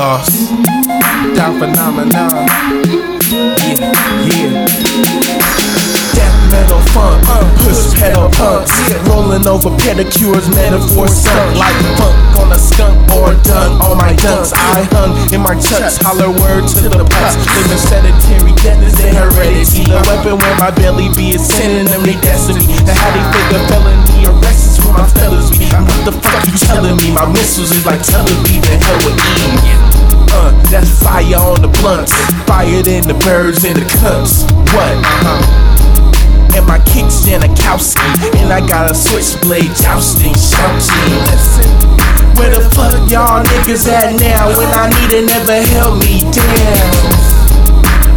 [0.00, 0.48] lost.
[1.36, 2.48] Dawn Phenomenon.
[3.68, 3.92] Yeah,
[4.24, 4.64] yeah.
[6.16, 8.72] Death metal funk, uh, push pedal punks.
[9.04, 14.56] Rolling over pedicures, metaphors sunk like funk on a skunk or done on my dunks.
[14.56, 17.36] I hung in my chucks, holler word to the pucks.
[17.60, 19.84] Living sedentary, death is their heredity.
[19.84, 22.64] The weapon where my belly be is sending them their destiny.
[22.88, 25.68] And how they figure felony arrests for my fellas be.
[25.68, 27.12] What the fuck you telling me?
[27.12, 29.29] My missiles is like Tel Aviv and hell with
[31.90, 32.14] blunts.
[32.46, 34.46] Fire in the birds and the cups.
[34.70, 34.94] What?
[35.02, 36.54] Uh-huh.
[36.54, 38.06] And my kicks Janikowski.
[38.38, 41.10] And I got a switchblade jousting, shouting.
[41.26, 41.70] Listen.
[42.38, 47.30] Where the fuck y'all niggas at now when I need it never held me down?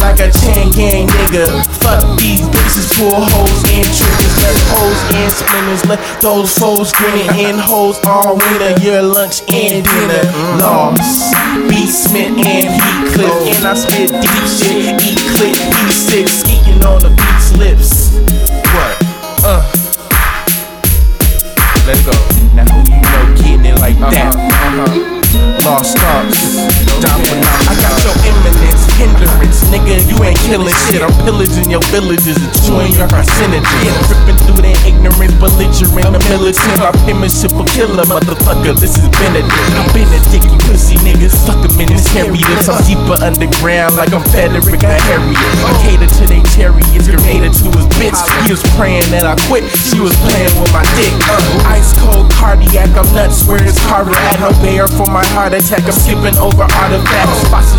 [0.00, 1.48] Like a chain gang nigga.
[1.82, 4.34] Fuck these bitches, full hoes and triggers.
[4.40, 5.84] Left hoes and splinters.
[5.86, 8.80] Left those foes grinning and hoes all winter.
[8.80, 10.24] Your lunch and dinner.
[10.56, 11.34] Lost.
[11.68, 13.32] B Smith and Heat Clip.
[13.56, 14.94] And I spit deep shit.
[15.02, 15.56] Eat clip.
[15.74, 15.97] P6.
[29.88, 30.08] Nigga.
[30.08, 31.00] You ain't killing shit.
[31.00, 33.96] I'm pillaging your villages and chewing your carcinogens.
[34.08, 36.78] Ripping through that ignorance, belligerent, the militant.
[36.80, 38.76] My penmanship will kill a motherfucker.
[38.76, 39.52] This is Benedict.
[39.76, 41.34] I'm Benedict, you pussy niggas.
[41.46, 42.68] Fuck 'em in this Harriet.
[42.68, 45.38] I'm deeper underground like I'm Frederick or Harriet.
[45.64, 48.18] I cater to they chariots, grenaded to his bitch.
[48.44, 49.64] He was praying that I quit.
[49.88, 51.12] She was playing with my dick.
[51.28, 53.46] Uh, ice cold cardiac, I'm nuts.
[53.48, 54.40] Where is Carver at?
[54.40, 55.84] No bear for my heart attack.
[55.84, 57.77] I'm skipping over artifacts.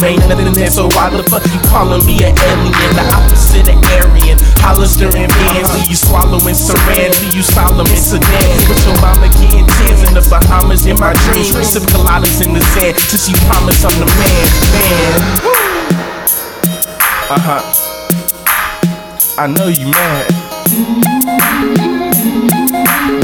[0.00, 0.20] Atrium.
[0.20, 2.72] Ain't nothing there, so why the fuck you calling me an alien?
[2.96, 4.38] The opposite of Aryan.
[4.60, 8.24] Hollister and Vans, till you swallowing saran, till you Solomon Sedan.
[8.68, 11.52] With your mama getting tans in the Bahamas in my dreams.
[11.66, 14.46] Sip coladas in the sand, till she promise I'm the man.
[14.72, 15.20] Man.
[17.30, 17.62] Uh huh.
[19.38, 20.26] I know you mad.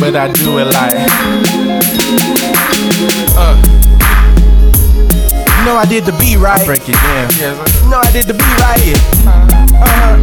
[0.00, 2.35] But I do it like.
[5.86, 6.66] I did the beat right.
[6.66, 7.30] break it down.
[7.38, 7.54] You
[7.86, 8.90] know I did the beat right.
[9.78, 10.18] Uh-huh.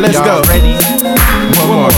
[0.00, 0.40] Let's go.
[0.48, 0.80] Ready?
[1.60, 1.92] One more.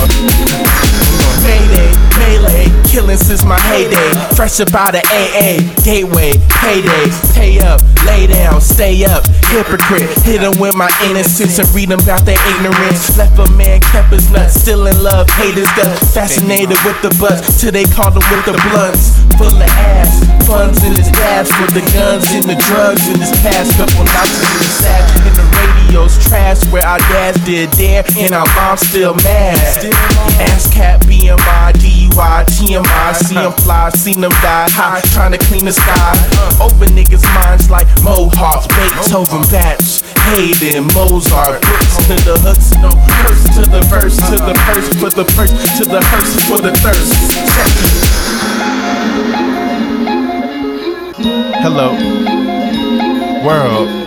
[1.46, 4.10] Mayday, melee, killing since my heyday.
[4.34, 6.34] Fresh up out of AA, gateway,
[6.66, 7.06] payday.
[7.30, 9.22] Pay up, lay down, stay up.
[9.46, 13.16] Hypocrite, hit 'em with my innocence and read 'em about their ignorance.
[13.16, 15.96] Left a man, kept his nuts, still in love, haters gut.
[16.10, 19.12] Fascinated with the butts, till they called him with the blunts.
[19.38, 23.34] Full of ass, funds in his ass, with the guns and the drugs in his
[23.42, 23.74] past.
[23.76, 28.32] Couple knocks in the sack, and the radio's trash where our dads did there, and
[28.32, 29.58] our mom's still mad.
[30.38, 35.64] Ass cat, BMI, DUI, TMI, see him fly, seen them die high, trying to clean
[35.64, 36.14] the sky.
[36.62, 39.82] Over niggas' minds like Mohawks, Beethoven, Bach,
[40.30, 41.58] Haydn, Mozart.
[41.66, 45.54] Hooks to the hooks, no curse to the verse, to the purse, for the purse,
[45.78, 48.05] to the hearse, for the thirst.
[51.26, 51.90] Hello,
[53.44, 54.05] world.